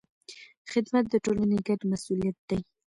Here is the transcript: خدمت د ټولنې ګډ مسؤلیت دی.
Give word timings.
خدمت 0.71 1.05
د 1.09 1.15
ټولنې 1.25 1.57
ګډ 1.67 1.79
مسؤلیت 1.91 2.37
دی. 2.49 2.59